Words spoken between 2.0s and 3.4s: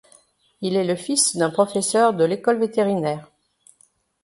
de l’école vétérinaire.